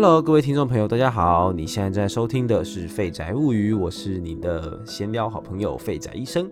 [0.00, 1.52] Hello，各位听众朋友，大家好！
[1.52, 6.48] 你现在在收听的是《废宅物语》，我是你的闲聊好朋友废宅医生，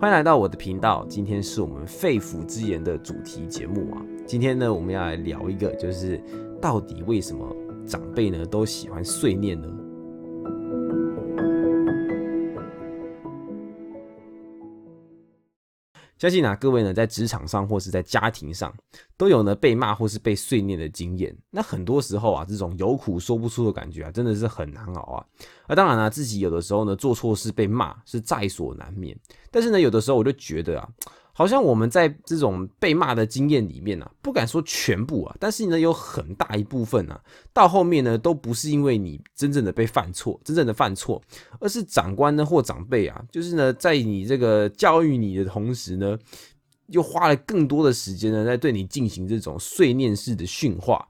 [0.00, 1.04] 欢迎来到我的频道。
[1.06, 4.00] 今天是我们肺腑之言的主题节目啊。
[4.26, 6.18] 今天呢，我们要来聊一个，就是
[6.62, 7.46] 到底为什么
[7.86, 9.68] 长辈呢都喜欢碎念呢？
[16.18, 18.74] 相信啊，各位呢，在职场上或是在家庭上，
[19.16, 21.36] 都有呢被骂或是被碎念的经验。
[21.50, 25.24] 那很多时候啊，这种有苦说不出的感觉啊，真的是很难熬啊。
[25.68, 29.18] 那当然了，自己有的时候呢，做错事被骂是在所难免。
[29.50, 30.88] 但是呢，有的时候我就觉得啊。
[31.38, 37.16] 好像我们在这种被骂的经验里面呢，不敢说全部啊，但是呢，有很大一部分呢，
[37.52, 41.22] 到后面呢，都不是因为你真正的被犯错，真正的犯错，
[41.60, 46.18] 而是长官呢或长辈啊，就是呢，在你这个教育你的同时呢，
[46.88, 51.06] 又花了更多的时间呢，在对你进行这种碎念式的训话。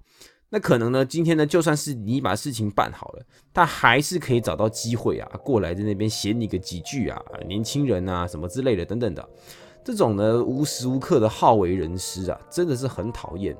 [0.50, 9.26] 那可能呢，今天呢，就算是你把事情办好了，他还是可以找到机会啊，过来在那边写你个几句啊，年轻人啊，什么之类的，等等的。
[9.84, 13.56] 这种呢无时无刻的好为人师啊，真的是很讨厌。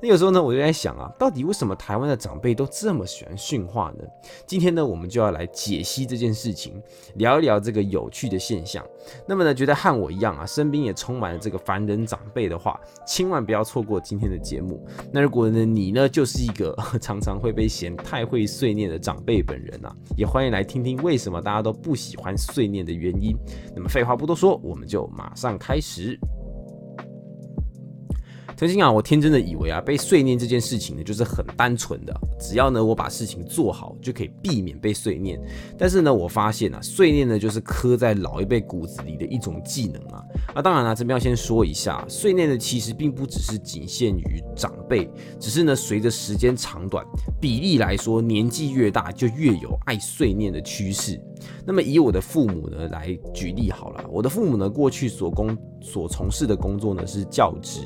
[0.00, 4.04] 那有时候呢，我就在想啊，到底为什么台湾的长辈都这么喜欢训话呢？
[4.46, 6.80] 今天呢，我们就要来解析这件事情，
[7.16, 8.84] 聊一聊这个有趣的现象。
[9.26, 14.86] 那么呢，觉得和我一样啊，身边也充满了这个凡人长辈的话，千万不要错过今天的节目。
[15.10, 23.34] 那如果呢，你呢就是一个 常常会被嫌太会碎念的长辈本人啊，也欢迎来听听为什么大家都不喜欢碎念的原因。
[23.74, 25.80] 那么废话不多说，我们就马上开。
[25.80, 26.18] 始。
[28.54, 35.40] 曾经啊，我天真的以为啊，被碎念这件事情呢，就是很单纯的，只要呢我把事情做好，就可以避免被碎念。
[35.76, 40.22] 但是呢，我发现啊，碎念呢，就是刻在老一辈骨子里的一种技能啊。
[40.54, 47.04] 啊，当然了，这边要先说一下，碎念呢，其实并不只是仅限于长辈，只是呢，随着时间长短
[47.40, 51.20] 比例来说，年纪越大就越有爱碎念的趋势。
[51.64, 57.80] 那么以我的父母呢来举例好了，我的父母呢过去所工所从事的工作呢是教职。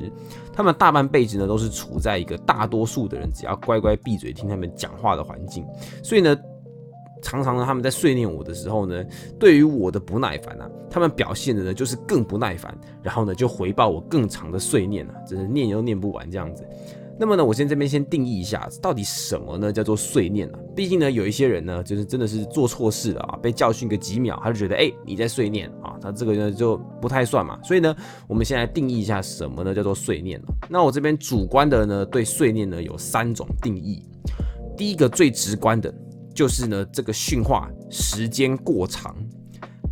[0.53, 5.67] 他们大半辈子呢，都是处在一个大多数的人只要乖乖闭嘴听他们讲话的环境，
[6.03, 6.35] 所以呢，
[7.23, 9.05] 常常呢，他们在碎念我的时候呢，
[9.39, 16.67] 对于我的不耐烦啊，他们表现的呢就是更不耐烦，然后呢就回报我更长的碎念啊，真是念又念不完这样子。
[17.19, 20.59] 那么呢，我先这边先定义一下，到底什么呢叫做碎念啊？
[20.75, 27.59] 毕竟呢，有一些人呢，就是真的是做错事了啊，被教训个几秒，他就觉得哎你在碎念啊，他这个呢就不太算嘛。
[27.63, 27.97] 所以呢，
[28.29, 30.39] 我们先来定义一下什么呢叫做碎念
[30.69, 34.03] 那我这边主观的呢，对碎念呢有三种定义。
[34.77, 35.93] 第一个最直观的，
[36.35, 39.17] 就是呢这个训话时间过长。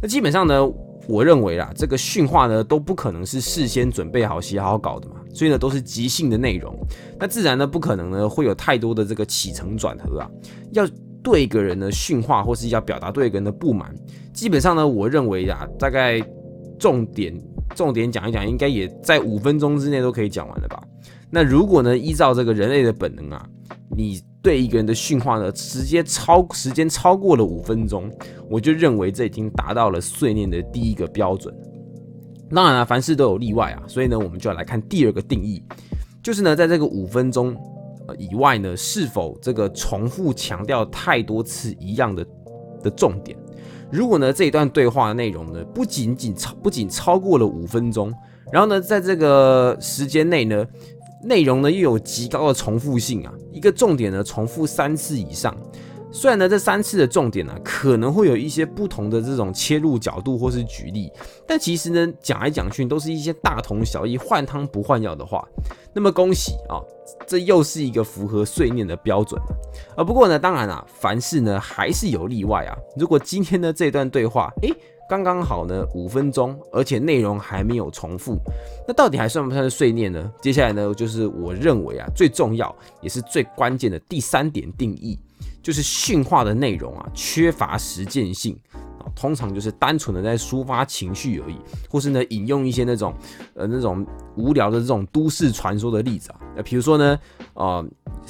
[0.02, 0.70] 那基本上呢。
[1.06, 6.74] 我认为啦，这个训话呢都不可能是事先准备好写好稿的嘛，所以呢都是即兴的内容，
[7.18, 10.30] 那自然呢不可能呢会有太多的这个起承转合啊。
[10.72, 10.88] 要
[11.22, 13.94] 对一个人呢训话，或是要表达对一个人的不满，
[14.32, 16.20] 基本上呢我认为啊，大概
[16.78, 17.38] 重点
[17.74, 20.82] 重点讲一讲，应该也在五分钟之内都可以讲完了吧。
[21.30, 23.46] 那如果呢依照这个人类的本能啊，
[23.96, 24.20] 你。
[24.44, 28.12] 对一个人的训话呢，直接超时间超过了五分钟，
[28.50, 31.52] 我就认为这已经达到了碎念的第一个标准。
[32.50, 35.64] 当然了，凡事都有例外啊，所以呢，我们就要来看第二个定义，
[36.22, 37.56] 就是呢，在这个五分钟
[38.18, 42.26] 以外呢，是否这个重复强调太多次一样的
[42.82, 43.38] 的重点。
[43.90, 48.12] 如果呢这一段对话的内容呢，不仅仅超不仅超过了五分钟，
[48.52, 50.66] 然后呢，在这个时间内呢。
[51.24, 55.56] 内容呢又有极高的重复性啊，一个重点呢重复三次以上。
[56.12, 61.10] 虽然呢这三次的重点呢可能会有一些不同的这种切入角度或是举例，
[61.44, 65.44] 但其实呢讲来讲去都是一些大同小异、换汤不换药的话。
[65.92, 66.78] 那么恭喜啊，
[67.26, 69.40] 这又是一个符合碎念的标准
[69.96, 70.04] 啊。
[70.04, 72.76] 不过呢，当然啊，凡事呢还是有例外啊。
[72.96, 74.72] 如果今天的这段对话，诶。
[75.08, 78.38] 刚刚好呢，五分钟，而且内容还没有重复，
[78.88, 80.32] 那到底还算不算是碎念呢？
[80.40, 85.18] 接下来呢，就是我认为啊，最重要也是最关键的第三点定义，
[85.62, 88.58] 就是训话的内容啊，缺乏实践性，
[89.14, 91.56] 通常就是单纯的在抒发情绪而已，
[91.90, 93.14] 或是呢，引用一些那种
[93.54, 97.18] 呃那种无聊的这种都市传说的例子啊，那比如说呢，
[97.52, 97.84] 呃，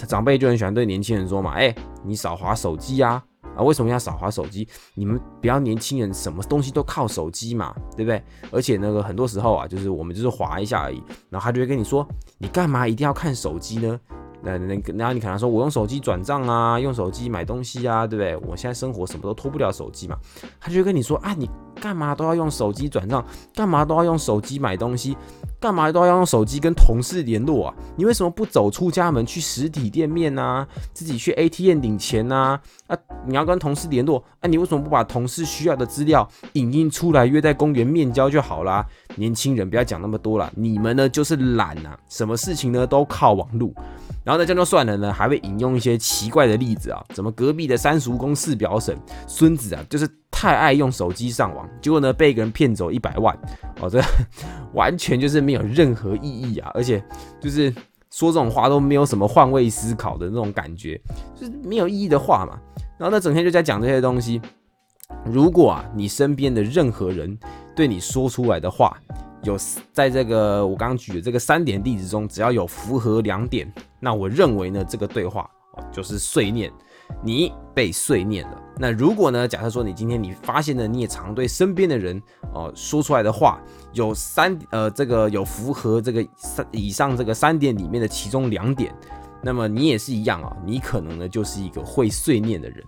[0.09, 1.73] 长辈就很喜欢对年轻人说嘛，哎，
[2.05, 3.23] 你少划手机啊。
[3.57, 4.67] 啊，为什么要少滑手机？
[4.95, 8.23] 你们不要年轻人什么东西都靠手机嘛，对不对？
[8.51, 12.07] 而且那个很多时候啊，就是我们就是滑一下而已，然后他就会跟你说，
[12.39, 13.99] 你干嘛一定要看手机呢？
[14.43, 18.37] 那那然后你可能说我用手机转账啊，用手机买东西啊，对不对？
[18.47, 20.19] 我现在生活什么都脱不了手机嘛，
[20.61, 21.49] 他就会跟你说啊，你
[21.81, 23.25] 干嘛都要用手机转账？
[23.55, 25.17] 干嘛都要用手机买东西？
[25.65, 27.75] 干嘛都要用手机跟同事联络啊？
[27.97, 30.69] 你为什么不走出家门去实体店面啊？
[30.93, 32.61] 自己去 ATM 领钱啊？
[32.87, 32.95] 啊，
[33.27, 38.85] 你要跟同事联络，啊，你为什么不把同事需要的资料影印出来，约在公园面交就好啦？
[39.17, 43.73] 年轻人不要讲那么多了，你们呢就是懒呐，什么事情呢都靠网络。
[44.23, 48.95] 然后呢，这样就算了呢，还会引用一些奇怪的例子啊，怎么隔壁的三叔公四表婶
[49.27, 53.39] 孙子啊，就是太爱用手机上网，结果呢被一个人骗走一百万，
[53.85, 54.03] 哦，这
[54.73, 57.03] 完全就是没有任何意义啊，而且
[57.41, 57.71] 就是
[58.11, 61.01] 说这种话都没有什么换位思考的那种感觉，
[61.35, 62.59] 就是没有意义的话嘛。
[62.99, 64.41] 然后呢，整天就在讲这些东西。
[65.25, 67.39] 如果啊，你身边的任何人
[67.77, 68.97] 对你说出来的话，
[69.43, 69.57] 有
[69.93, 73.71] 在这个我刚刚举的这个三点例子中，只要有符合两点，
[74.01, 75.49] 那我认为呢，这个对话
[75.93, 76.73] 就是碎念，
[77.23, 78.61] 你被碎念了。
[78.77, 82.21] 那如果呢，假设说你今天你发现了，你也常对身边的人
[82.53, 83.61] 哦说出来的话
[83.93, 88.93] 有三呃这个有符合这个三以上这个三点里面的其中两点，
[89.43, 92.85] 那么你也是一样啊，你可能呢就是一个会碎念的人。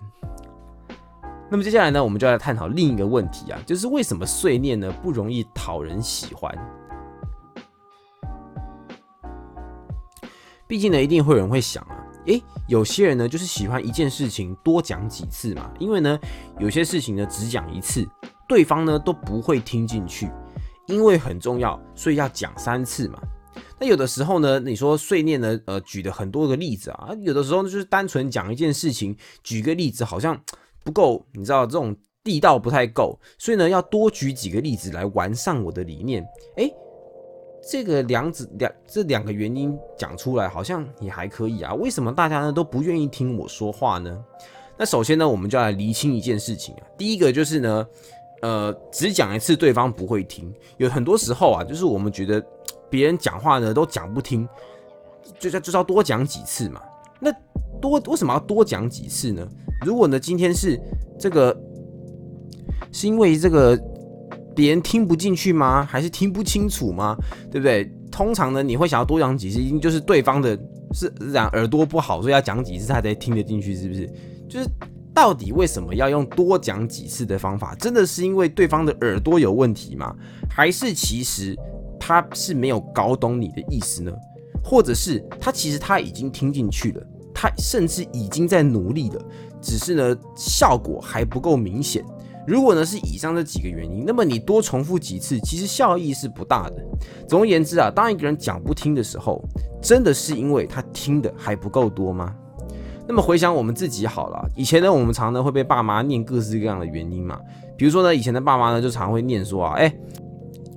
[1.49, 6.53] 那么接下来呢，我们就来探讨另一个问题啊，就是为什么碎念呢不容易讨人喜欢？
[10.67, 11.95] 毕竟呢，一定会有人会想啊，
[12.27, 16.19] 诶，有些人呢就是喜欢一件事情多讲几次嘛，因为呢，
[16.59, 18.07] 有些事情呢只讲一次，
[18.47, 20.29] 对方呢都不会听进去，
[20.87, 23.19] 因为很重要，所以要讲三次嘛。
[23.79, 30.39] 那有的时候呢，你说碎念呢，呃，举的很多个例子啊，有的时候呢就是单纯讲一件事情，举个例子好像。
[30.83, 36.25] 不够，你知道这种地道不太够，所以呢，要多举几个例子来完善我的理念。
[36.55, 36.73] 诶，
[37.69, 41.73] 这个两子两这两个原因讲出来，好像也还可以啊。
[41.73, 44.23] 为什么大家呢都不愿意听我说话呢？
[44.77, 46.81] 那首先呢，我们就来厘清一件事情啊。
[46.97, 47.87] 第一个就是呢，
[48.41, 52.41] 呃，只讲一次对方不会听，有很多时候啊，就是我们觉得
[52.89, 54.47] 别人讲话呢都讲不听，
[55.37, 56.81] 就要就是要多讲几次嘛。
[57.19, 57.29] 那
[57.81, 59.45] 多为什么要多讲几次呢？
[59.85, 60.79] 如果呢，今天是
[61.19, 61.59] 这个，
[62.93, 63.77] 是因为这个
[64.57, 65.85] 别人听不进去吗？
[65.85, 67.15] 还是听不清楚吗？
[67.51, 67.87] 对不对？
[68.11, 70.57] 通常呢，你会想要多讲几次，一定就是对方的
[70.93, 71.05] 是
[71.53, 74.09] 耳朵不好，所以要讲几次他才听得进去，是不是？
[74.49, 74.67] 就是
[75.13, 77.75] 到底为什么要用多讲几次的方法？
[77.75, 80.15] 真的是因为对方的耳朵有问题吗？
[80.49, 81.55] 还是其实
[81.99, 84.11] 他是没有搞懂你的意思呢？
[84.63, 89.21] 或者是他其实他已经听进去了，他甚至已经在努力了。
[89.61, 92.03] 只是呢，效果还不够明显。
[92.47, 96.75] 如果呢是以上这几个原因，那么你多重复几次，其实效益是不大的。
[97.27, 99.43] 总而言之啊，当一个人讲不听的时候，
[99.81, 102.33] 真的是因为他听的还不够多吗？
[103.05, 107.37] 那么回想我们自己好了，以前呢我们常常会被爸妈念各式各样的原因嘛，
[107.77, 109.93] 比如说呢，以前的爸妈呢就常会念说啊，哎，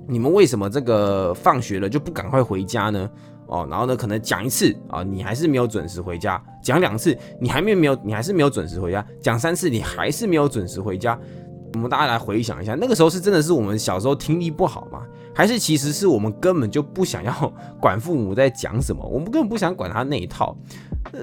[0.07, 3.09] 你们为什么这个放学了就不赶快回家呢？
[3.47, 11.19] 哦，然后呢，可能讲一次啊，你还是没有准时回家；讲两次，你还没没有，你还是没有准时回家；讲三次，你还是没有准时回家。
[11.73, 15.03] 我们大家来回想一下，那个时候是真的是我们小时候听力不好吗？
[15.33, 19.05] 还是其实是我们根本就不想要管父母在讲什么？
[19.05, 20.55] 我们根本不想管他那一套。
[21.11, 21.19] 那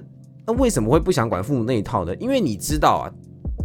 [0.47, 2.17] 那为什么会不想管父母那一套呢？
[2.17, 3.13] 因为你知道啊，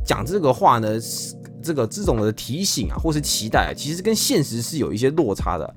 [0.05, 1.33] 讲这个话呢是，
[1.63, 5.73] 这个这种的提醒啊，或是期待，其实跟现实是有一些落差的。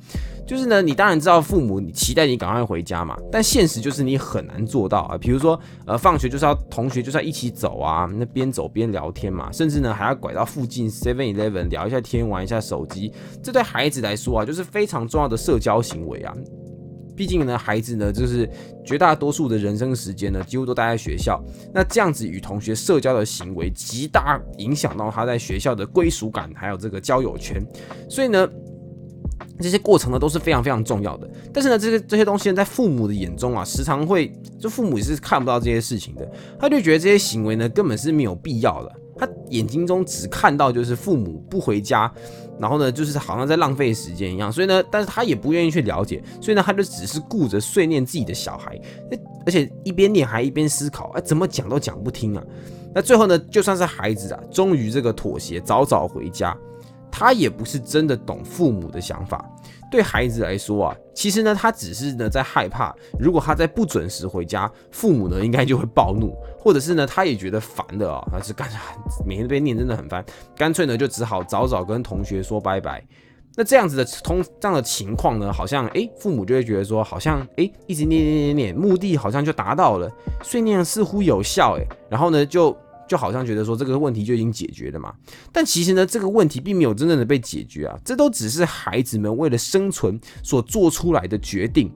[0.47, 5.19] 就是呢，你当然知道父母你期待你赶快回家嘛，但现实就是你很难做到啊。
[5.19, 13.13] 比如说，呃，放学就是要同学就是要一起走啊，那边走边聊天嘛，甚至呢还要拐到附近 Seven Eleven 聊一下天，玩一下手机。
[13.43, 16.33] 这对孩子来说啊，就是非常重要的社交行为啊。
[17.17, 18.49] 毕竟呢，孩子呢就是
[18.85, 21.43] 绝大多数的人生时间呢，几乎都待在学校。
[21.73, 27.67] 那这样子与同学社交的行为，极大影响到他在学校的归属感，还有这个交友圈。
[28.11, 28.49] 所以呢。
[29.61, 42.13] 这些过程呢都是非常非常重要的，但是呢，这些这些东西呢，在父母的眼中啊，时常会就父母也是看不到这些事情的，他就觉得这些行为呢根本是没有必要的，他眼睛中只看到就是父母不回家，
[42.59, 48.79] 然后呢，就是好像在浪费时间一样，所以呢，但是他也不愿意去了解，所以呢，他就只是顾着碎念自己的小孩，
[49.45, 52.43] 而且一边念还一边思考，哎，怎么讲都讲不听啊，
[52.95, 56.57] 那最后呢，就算是孩子啊，终于这个妥协，早早回家。
[57.19, 59.43] 他也不是真的懂父母的想法，
[59.91, 68.79] 对孩子来说啊，其实呢，他只是呢在害怕，如果他在不准时回家，父母呢应该就会暴怒，或者是呢他也觉得烦的啊，他是干啥？
[69.27, 70.25] 每天被念真的很烦，
[70.57, 73.03] 干脆呢就只好早早跟同学说拜拜。
[73.59, 80.11] 那这样子的通这样的情况呢，好像诶，父母就会觉得说，好像诶，一直念念念念，目的好像就达到了，
[80.43, 82.77] 碎念似乎有效诶，然后呢就
[83.09, 85.13] 就好像觉得说这个问题就已经解决了嘛。
[85.53, 91.91] 但其实呢，这个问题并没有真正的被解决啊，这都只是孩子们为了生存所做出来的决定。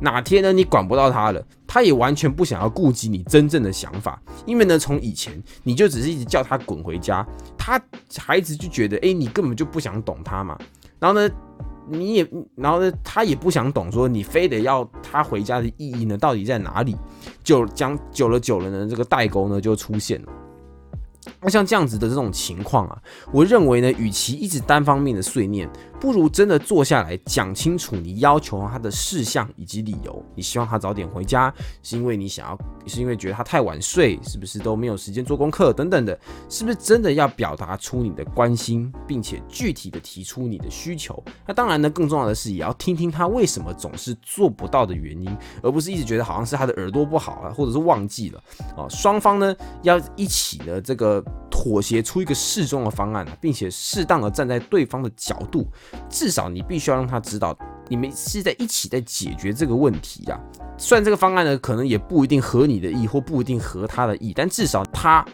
[0.00, 7.80] 哪天呢，你管不到他了，他也完全不想要顾及你真正的想法，因为呢，从以前你就只是一直叫他滚回家，他
[8.18, 10.58] 孩子就觉得，哎，你根本就不想懂他嘛。
[10.98, 11.32] 然后呢？
[11.86, 16.96] 你也，然后呢，他也不想懂，说你非得要他回家的意义呢，到底在哪里？
[17.42, 20.32] 就将久了久了呢，这个代沟呢就出现了。
[21.44, 22.98] 那像这样子的这种情况啊，
[23.30, 25.70] 我认为呢，与其一直单方面的碎念。
[26.00, 30.22] 不如真的坐下来讲清楚你要求他的事项以及理由。
[30.34, 31.50] 你希望他早点回家，
[31.82, 36.18] 是因为你想要，是因为觉得他太晚睡，是不是都没有时间做功课等等的？
[36.50, 41.22] 是不是真的要表达出你的关心，并且具体的提出你的需求？
[41.46, 48.42] 那当然呢，更重要的是也要听听他为什么总是做不到的原因，而不是一直觉得好像是他的耳朵不好啊，或者是忘记了
[48.76, 48.86] 啊。
[48.90, 55.66] 双方呢要一起的这个妥协出一个适中的方案，并且适当的站在对方的角度。
[56.08, 57.56] 至少你必须要让他知道，
[57.88, 60.40] 你们是在一起在解决这个问题呀。
[60.76, 65.24] 虽然这个方案呢，可能也不一定合你的意，或不一定合他的意，但至少他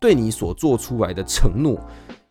[0.00, 1.80] 对你所做出来的承诺，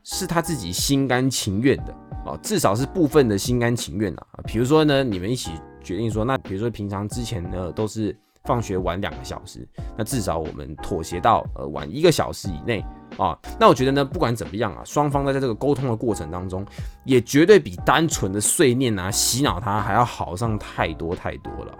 [0.03, 1.93] 是他自己心甘情愿的
[2.25, 2.37] 啊。
[2.43, 4.25] 至少是部分的心甘情愿啊。
[4.45, 9.65] 比如说呢，你们一起决定说，那比如说平常之前呢都是放学晚两个小时，
[9.97, 12.83] 那至少我们妥协到呃晚一个小时以内。
[13.19, 16.65] 啊，那我觉得呢，不管怎么样啊，双方在在这个沟通的过程当中，
[17.03, 21.77] 也绝对比单纯的碎念啊、洗脑他还要好上太多太多了。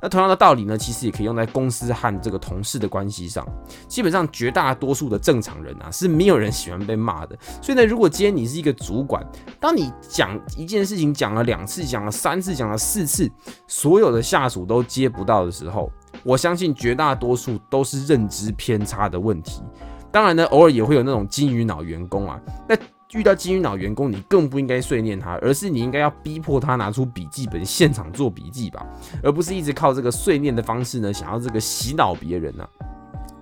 [0.00, 3.46] 那同样的道理呢，其实也可以用在公司和这个同事的关系上。
[3.86, 7.36] 基本上绝大多数的正常人啊，是没有人喜欢被骂的。
[7.60, 9.22] 所以呢，如果今天你是一个主管，
[9.60, 13.30] 当你讲一件事情讲了两次、讲了三次、讲了四次，
[13.66, 15.90] 所有的下属都接不到的时候，
[16.24, 19.62] 我相信绝大多数都是认知偏差的问题。
[20.10, 22.40] 当然呢，偶尔也会有那种金鱼脑员工啊。
[22.68, 22.76] 那
[23.12, 28.86] 遇到金鱼脑员工，你更不应该碎念他，而是你应该要逼迫他拿出笔记本，现场做笔记吧，
[29.22, 32.66] 而不是一直靠这个碎念的方式呢，想要这个洗脑别人呢。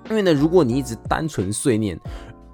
[0.08, 1.99] 因为呢，如果你一直单纯碎念，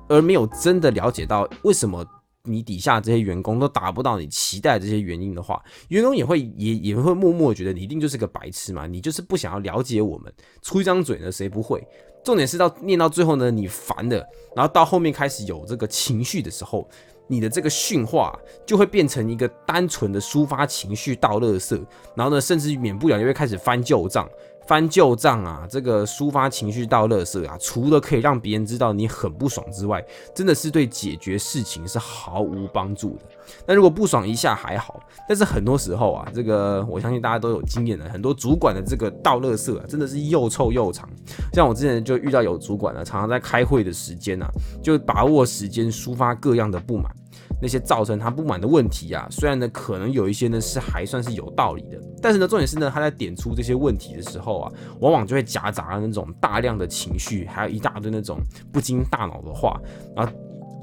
[0.09, 2.05] 而没有真的了解到为什么
[2.45, 11.87] 你底下这些员工都达不到你期待这些原因的话，员工也会也也会默默觉得你一定就是个白痴嘛，你就是不想要了解我们，出一张嘴呢，谁不会？
[12.25, 14.17] 重点是到念到最后呢，你烦的，
[14.55, 16.89] 然后到后面开始有这个情绪的时候，
[17.27, 21.81] 你的这个训话就会变成一个单纯的抒发情绪倒垃圾，
[22.17, 24.29] 然后呢，甚至免不了就会开始翻旧账。
[24.73, 30.03] 翻旧账啊，这个抒发情绪到乐色啊，除了可以让别人知道你很不爽之外，
[30.35, 33.25] 真的是对解决事情是毫无帮助的。
[33.67, 34.99] 那如果不爽一下还好，
[35.29, 41.07] 但是很多时候啊，这个我相信大家都有经验的，很多主管的这个倒乐色啊，真的是又臭又长。
[41.53, 44.49] 像我之前就遇到有主管呢，常常在开会的时间啊，
[44.83, 47.15] 就把握时间抒发各样的不满。
[47.63, 58.41] 那些造成他不满的问题啊，虽然呢可能有一些呢是还算是有道理的，但是呢重点是呢他在点出这些问题的时候啊，往往就会夹杂那种大量的情绪，还有一大堆那种
[58.73, 59.81] 不经大脑的话，
[60.17, 60.33] 然后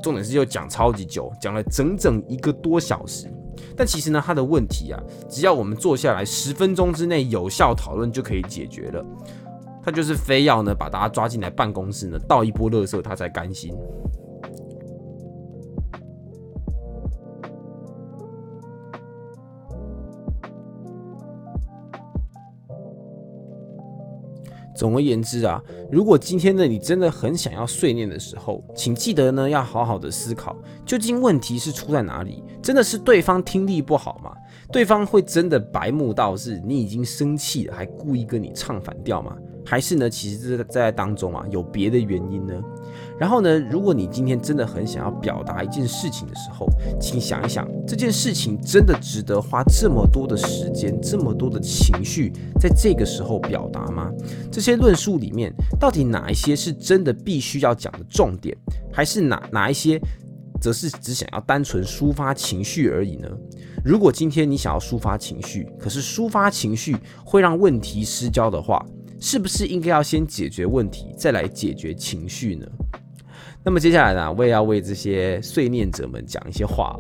[0.02, 3.28] 重点是又讲超级久，讲了整整一个多小时。
[3.76, 9.06] 但其实呢他的问题啊，只要我们坐下来十分钟之内有效讨论就可以解决了，
[9.84, 13.76] 他就是非要呢把大家抓进来办公室呢倒一波乐色他才甘心。
[24.80, 30.56] 总而言之啊，如果今天的你真的很想要碎念的时候，请记得呢要好好的思考，
[30.86, 32.42] 究竟问题是出在哪里？
[32.64, 34.32] 真的是对方听力不好吗？
[34.72, 39.36] 对方会真的白目到是你已经生气了，还故意跟你唱反调吗？
[39.66, 42.54] 还是呢，其实这在当中啊有别的原因呢？
[43.20, 46.66] 然后呢，如果你今天真的很想要表达一件事情的时候，
[47.02, 54.10] 请想一想，这件事情真的值得花这么多的时间、这么多的情绪在这个时候表达吗？
[54.50, 58.56] 这些论述里面，到底哪一些是真的必须要讲的重点，
[58.92, 60.00] 还是哪哪一些，
[60.62, 63.28] 则是只想要单纯抒发情绪而已呢？
[63.84, 66.96] 如果今天你想要抒发情绪，可是抒发情绪
[67.26, 68.86] 会让问题失焦的话，
[69.20, 72.66] 是不是应该要先解决问题，再来解决情绪呢？
[73.64, 76.98] 那么接下来呢，我也要为这些碎念者们讲一些话。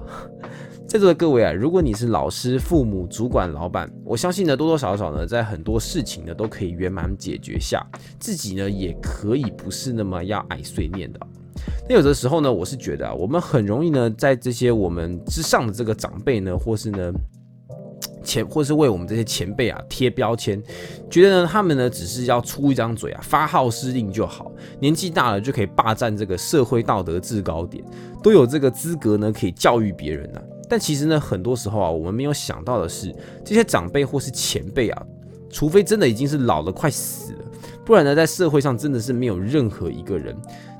[0.87, 7.85] 在座的各位啊，如果你是老师、父母、主管、老板，我相信呢，多多少少呢，在很多事情呢，都可以圆满解决下，
[8.19, 11.19] 自己呢，也可以不是那么要爱碎念的。
[11.87, 17.13] 那有的时候呢，我是觉得啊，我们很容易呢，在这些我们之上的这个长辈呢，或是呢。
[18.23, 20.61] 前或是为我们这些前辈啊贴标签，
[21.09, 27.83] 觉得呢他们呢只是要出一张嘴啊发号施令就好，年纪大了就可以霸占这个社会道德制高点，
[28.21, 30.41] 都有这个资格呢可以教育别人啊。
[30.67, 35.03] 但其实呢很多时候啊我们没有想到的是，这些长辈或是前辈啊，
[35.49, 37.39] 除非真的已经是老的快死了，
[37.83, 40.35] 不然呢在社会上真的是没有任何一个人。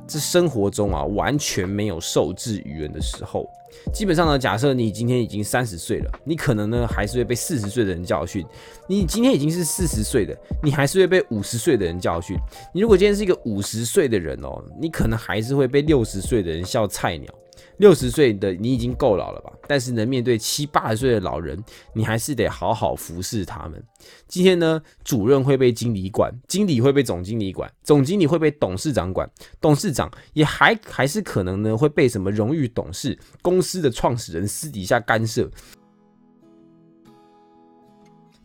[0.09, 3.47] 这生活中啊，完全没有受制于人的时候，
[3.93, 8.43] 基本上呢，假设你今天已经三十岁了，你可能呢还是会被四十岁的人教训；
[8.87, 12.35] 你今天已经是四十岁的，你还是会被五十岁的人教训；
[12.73, 17.31] 你如果今天是一个五十岁的人哦，你可能还是会被六十岁的人笑菜鸟。
[17.77, 19.51] 六十岁的你已经够老了吧？
[19.67, 21.57] 但是呢，面对七八十岁的老人，
[21.93, 23.81] 你还是得好好服侍他们。
[24.27, 29.29] 今天呢，主任会被经理管，经理会被总经理管，总经理会被董事长管，
[29.61, 35.49] 董事长也还还是可能呢会被什么荣誉董事、公司的创始人私底下干涉。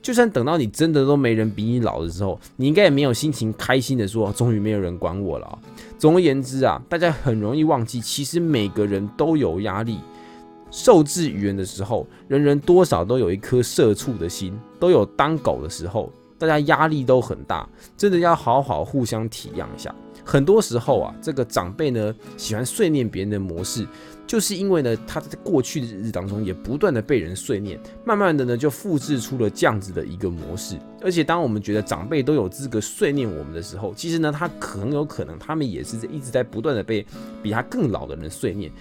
[0.05, 5.59] 就算等到你真的都没人比你老的时候，你应该也没有心情开心的说，终于没有人管我了。
[5.99, 9.99] 总而言之啊，大家很容易忘记，其实每个人都有压力。
[10.71, 19.95] 受制于人的时候，人人多少都有一颗社畜的心，都有当狗的时候，大家压力都很大，真的要好好互相体谅一下。
[20.23, 23.87] 很多时候啊，这个长辈呢喜欢碎念别人的模式。
[24.27, 30.77] 就是因为呢，他在过去的日子当中也不断的被人碎念，慢慢的呢就复制出了这样子的一个模式。
[31.03, 37.07] 而且当我们觉得长辈都有资格碎念我们的时候，其实呢，他很有可能他们也是在一直在不断的被
[37.43, 38.73] 比他更老的人碎念。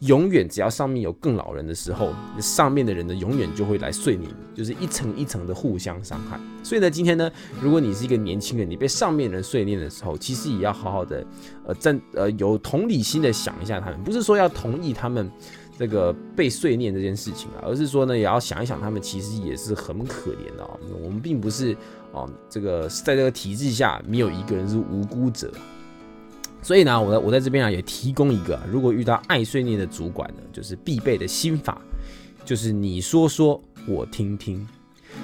[0.00, 6.38] 永远只要上面有更老人的时候，上面的人呢永远就会来碎你，就是一层一层的互相伤害。
[6.62, 11.26] 所以呢，今天呢，如果你是一个年轻人，你被上面人碎念的时候，其实也要好好的，
[11.66, 15.28] 呃，站呃有同理心的想一下他们，不是说要同意他们
[15.76, 20.70] 这个被碎念这件事情啊，而是说呢，也要想一想他们其实也是很可怜的啊。
[21.02, 21.76] 我们并不是
[22.12, 25.50] 啊，这个在这个体制下没有一个人是无辜者。
[26.68, 31.80] 所以呢，我在我在这边啊，也提供一个，如果遇到爱碎念的主管呢，就是必备的心法，
[32.44, 34.68] 就是你说说我听听。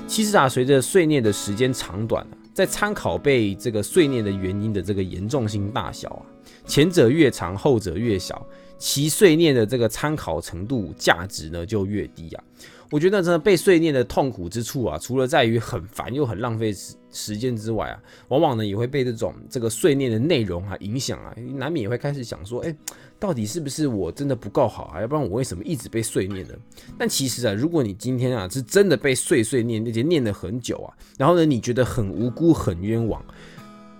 [0.06, 6.24] 其实啊，随着碎念的时间长短啊，在参考被这个碎念的原因的这个严重性大小啊，
[6.66, 8.42] 前者越长，后者越小，
[8.78, 12.42] 其碎念的这个参考程度价值呢就越低啊。
[12.90, 22.76] 我觉得真的被碎念的痛苦之处啊，除了在于很烦又很浪费时时间之外啊，往往呢也会被这种这个碎念的内容啊影响啊，难免也会开始想说，哎，
[23.18, 25.00] 到底是不是我真的不够好啊？
[25.00, 26.54] 要不然我为什么一直被碎念呢？
[26.98, 33.24] 但其实啊，如果你今天啊是真的被碎碎念，而且念了很久啊，然后呢你觉得很无辜、很冤枉，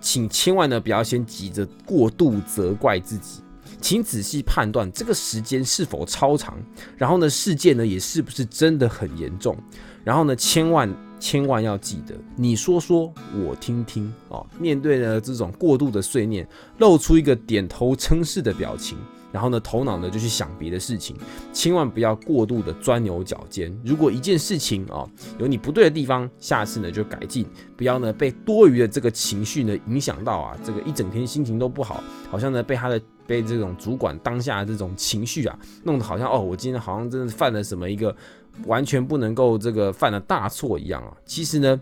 [0.01, 3.41] 请千万呢不要先急着过度责怪自己。
[3.81, 6.57] 请仔细判断这个时间是否超长，
[6.97, 9.55] 然后呢，事件呢也是不是真的很严重，
[10.03, 10.89] 然后呢，千万
[11.25, 13.11] 千万要记得，你说说
[13.43, 14.45] 我听听啊。
[14.59, 18.95] 面对呢这种过度的碎念，露出一个点头称是的表情。
[19.31, 21.17] 然后呢，头脑呢就去想别的事情，
[21.51, 23.75] 千万不要过度的钻牛角尖。
[23.83, 25.03] 如果一件事情啊
[25.39, 38.15] 有你不对的地方，下次呢就改进，不要呢被多余的这个情绪呢影响到啊，这个一整天心情都不好，好像呢被他的被这种主管当下这种情绪啊弄得好像哦，我今天好像真的犯了什么一个
[38.65, 41.15] 完全不能够这个犯了大错一样啊。
[41.25, 41.79] 其实呢，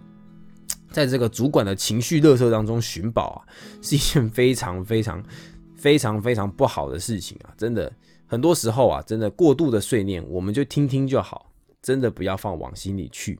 [0.91, 3.39] 在这个主管的情绪勒索当中寻宝啊，
[3.81, 5.23] 是一件非常非常。
[5.75, 7.51] 非常非常不好的事情啊！
[7.57, 7.91] 真的，
[8.25, 13.37] 很多时候啊，真的过度的碎念，我们就听听就好，真的不要放往心里去。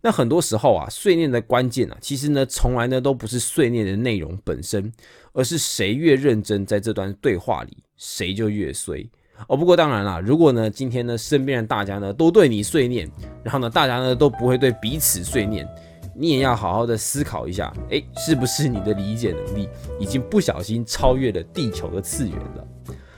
[0.00, 4.92] 那很多时候啊，碎念的关键啊，其实呢，从来呢都不是碎念的内容本身，
[5.32, 9.08] 而是谁越认真，在这段对话里，谁就越碎。
[9.48, 13.08] 哦，不过当然啦，如果呢，今天呢，身边的大家呢都对你碎念，
[13.42, 15.68] 然后呢，大家呢都不会对彼此碎念。
[16.18, 19.68] 你也要好好的思考一下，诶，是不是你的理解能力
[20.00, 22.66] 已经不小心超越了地球的次元了？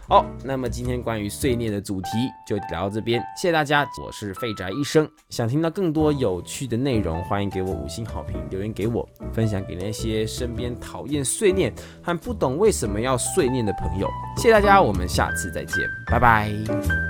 [0.09, 2.09] 好，那么今天关于碎念的主题
[2.47, 5.07] 就聊到这边，谢谢大家，我是废宅医生。
[5.29, 11.71] 想听到更多有趣的内容，欢迎给我五星好评，留言给我，分享给那些身边讨厌碎念
[12.03, 14.09] 和不懂为什么要碎念的朋友。
[14.39, 15.77] 谢谢大家，我们下次再见，
[16.11, 17.08] 拜拜。